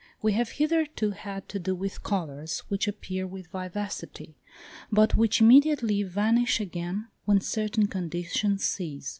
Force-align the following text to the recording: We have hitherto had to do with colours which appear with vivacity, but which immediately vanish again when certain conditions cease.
We 0.19 0.33
have 0.33 0.53
hitherto 0.53 1.11
had 1.11 1.47
to 1.49 1.59
do 1.59 1.75
with 1.75 2.01
colours 2.01 2.61
which 2.69 2.87
appear 2.87 3.27
with 3.27 3.51
vivacity, 3.51 4.35
but 4.91 5.13
which 5.15 5.41
immediately 5.41 6.01
vanish 6.01 6.59
again 6.59 7.09
when 7.25 7.39
certain 7.39 7.85
conditions 7.85 8.63
cease. 8.65 9.09